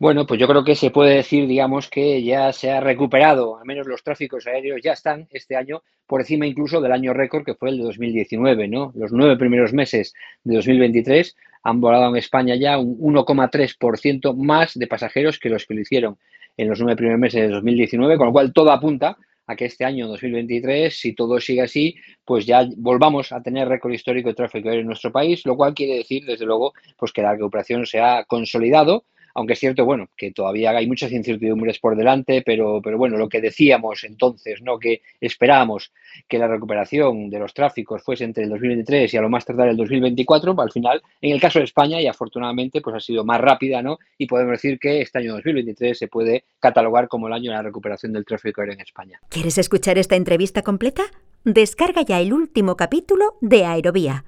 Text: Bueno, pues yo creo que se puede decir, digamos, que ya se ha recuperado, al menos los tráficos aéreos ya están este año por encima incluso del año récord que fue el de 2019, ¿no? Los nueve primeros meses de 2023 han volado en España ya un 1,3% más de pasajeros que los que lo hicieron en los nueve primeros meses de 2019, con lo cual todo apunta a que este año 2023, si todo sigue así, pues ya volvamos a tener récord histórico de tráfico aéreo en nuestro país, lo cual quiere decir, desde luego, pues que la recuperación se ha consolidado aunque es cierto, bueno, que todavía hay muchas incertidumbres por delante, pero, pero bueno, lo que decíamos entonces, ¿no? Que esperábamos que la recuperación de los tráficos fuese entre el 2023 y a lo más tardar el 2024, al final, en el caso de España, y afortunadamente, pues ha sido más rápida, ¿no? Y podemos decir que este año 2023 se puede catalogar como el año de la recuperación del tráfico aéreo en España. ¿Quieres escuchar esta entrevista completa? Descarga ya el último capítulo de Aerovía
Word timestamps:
Bueno, 0.00 0.24
pues 0.24 0.40
yo 0.40 0.48
creo 0.48 0.64
que 0.64 0.76
se 0.76 0.90
puede 0.90 1.16
decir, 1.16 1.46
digamos, 1.46 1.90
que 1.90 2.22
ya 2.22 2.54
se 2.54 2.70
ha 2.70 2.80
recuperado, 2.80 3.58
al 3.58 3.66
menos 3.66 3.86
los 3.86 4.02
tráficos 4.02 4.46
aéreos 4.46 4.80
ya 4.82 4.94
están 4.94 5.28
este 5.30 5.56
año 5.56 5.82
por 6.06 6.22
encima 6.22 6.46
incluso 6.46 6.80
del 6.80 6.92
año 6.92 7.12
récord 7.12 7.44
que 7.44 7.54
fue 7.54 7.68
el 7.68 7.76
de 7.76 7.84
2019, 7.84 8.66
¿no? 8.66 8.92
Los 8.94 9.12
nueve 9.12 9.36
primeros 9.36 9.74
meses 9.74 10.14
de 10.42 10.54
2023 10.56 11.36
han 11.64 11.82
volado 11.82 12.08
en 12.08 12.16
España 12.16 12.54
ya 12.56 12.78
un 12.78 13.14
1,3% 13.14 14.34
más 14.34 14.72
de 14.72 14.86
pasajeros 14.86 15.38
que 15.38 15.50
los 15.50 15.66
que 15.66 15.74
lo 15.74 15.82
hicieron 15.82 16.16
en 16.56 16.70
los 16.70 16.80
nueve 16.80 16.96
primeros 16.96 17.20
meses 17.20 17.42
de 17.42 17.48
2019, 17.48 18.16
con 18.16 18.28
lo 18.28 18.32
cual 18.32 18.54
todo 18.54 18.72
apunta 18.72 19.18
a 19.46 19.54
que 19.54 19.66
este 19.66 19.84
año 19.84 20.08
2023, 20.08 20.98
si 20.98 21.14
todo 21.14 21.38
sigue 21.40 21.60
así, 21.60 21.94
pues 22.24 22.46
ya 22.46 22.66
volvamos 22.78 23.32
a 23.32 23.42
tener 23.42 23.68
récord 23.68 23.92
histórico 23.92 24.30
de 24.30 24.34
tráfico 24.34 24.70
aéreo 24.70 24.80
en 24.80 24.86
nuestro 24.86 25.12
país, 25.12 25.44
lo 25.44 25.56
cual 25.56 25.74
quiere 25.74 25.96
decir, 25.96 26.24
desde 26.24 26.46
luego, 26.46 26.72
pues 26.96 27.12
que 27.12 27.20
la 27.20 27.32
recuperación 27.32 27.84
se 27.84 28.00
ha 28.00 28.24
consolidado 28.24 29.04
aunque 29.34 29.54
es 29.54 29.58
cierto, 29.58 29.84
bueno, 29.84 30.08
que 30.16 30.32
todavía 30.32 30.70
hay 30.70 30.86
muchas 30.86 31.12
incertidumbres 31.12 31.78
por 31.78 31.96
delante, 31.96 32.42
pero, 32.42 32.80
pero 32.82 32.98
bueno, 32.98 33.16
lo 33.16 33.28
que 33.28 33.40
decíamos 33.40 34.04
entonces, 34.04 34.62
¿no? 34.62 34.78
Que 34.78 35.02
esperábamos 35.20 35.92
que 36.28 36.38
la 36.38 36.48
recuperación 36.48 37.30
de 37.30 37.38
los 37.38 37.54
tráficos 37.54 38.02
fuese 38.02 38.24
entre 38.24 38.44
el 38.44 38.50
2023 38.50 39.12
y 39.12 39.16
a 39.16 39.22
lo 39.22 39.28
más 39.28 39.44
tardar 39.44 39.68
el 39.68 39.76
2024, 39.76 40.60
al 40.60 40.72
final, 40.72 41.02
en 41.20 41.32
el 41.32 41.40
caso 41.40 41.58
de 41.58 41.64
España, 41.64 42.00
y 42.00 42.06
afortunadamente, 42.06 42.80
pues 42.80 42.96
ha 42.96 43.00
sido 43.00 43.24
más 43.24 43.40
rápida, 43.40 43.82
¿no? 43.82 43.98
Y 44.18 44.26
podemos 44.26 44.52
decir 44.52 44.78
que 44.78 45.00
este 45.00 45.18
año 45.18 45.32
2023 45.34 45.98
se 45.98 46.08
puede 46.08 46.44
catalogar 46.58 47.08
como 47.08 47.26
el 47.28 47.32
año 47.32 47.50
de 47.50 47.56
la 47.56 47.62
recuperación 47.62 48.12
del 48.12 48.24
tráfico 48.24 48.60
aéreo 48.60 48.74
en 48.74 48.80
España. 48.80 49.20
¿Quieres 49.28 49.58
escuchar 49.58 49.98
esta 49.98 50.16
entrevista 50.16 50.62
completa? 50.62 51.02
Descarga 51.44 52.02
ya 52.02 52.20
el 52.20 52.32
último 52.32 52.76
capítulo 52.76 53.36
de 53.40 53.64
Aerovía 53.64 54.24